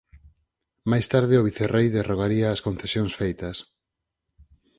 Máis 0.91 1.05
tarde 1.13 1.33
o 1.39 1.45
Vicerrei 1.47 1.87
derrogaría 1.97 2.47
as 2.49 2.63
concesións 2.67 3.13
feitas. 3.19 3.57